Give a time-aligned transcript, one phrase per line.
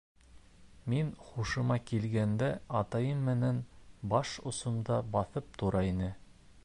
[0.93, 2.47] Мин һушыма килгәндә,
[2.79, 3.59] атайым минең
[4.15, 6.11] баш осомда баҫып тора ине.